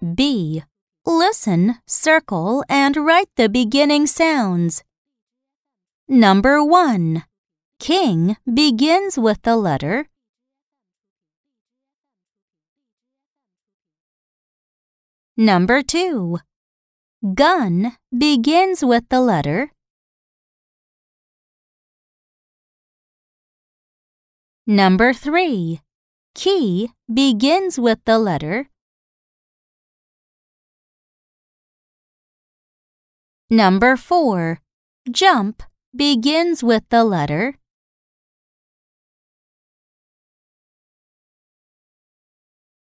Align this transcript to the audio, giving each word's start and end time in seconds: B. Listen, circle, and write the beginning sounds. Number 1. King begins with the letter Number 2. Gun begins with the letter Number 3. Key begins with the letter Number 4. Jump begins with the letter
B. 0.00 0.62
Listen, 1.04 1.76
circle, 1.86 2.64
and 2.68 2.96
write 2.96 3.28
the 3.36 3.48
beginning 3.48 4.06
sounds. 4.06 4.82
Number 6.08 6.64
1. 6.64 7.24
King 7.78 8.36
begins 8.52 9.18
with 9.18 9.42
the 9.42 9.56
letter 9.56 10.06
Number 15.36 15.82
2. 15.82 16.38
Gun 17.34 17.96
begins 18.16 18.84
with 18.84 19.08
the 19.08 19.20
letter 19.20 19.72
Number 24.66 25.12
3. 25.12 25.80
Key 26.34 26.90
begins 27.12 27.78
with 27.78 27.98
the 28.04 28.18
letter 28.18 28.68
Number 33.52 33.96
4. 33.96 34.60
Jump 35.10 35.64
begins 35.92 36.62
with 36.62 36.84
the 36.88 37.02
letter 37.02 37.54